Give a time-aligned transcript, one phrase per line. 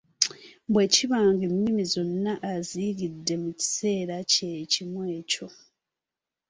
[0.71, 5.47] Bwe kiba nga ennimi zonna aziyigidde mu kiseera kye kimu ekyo.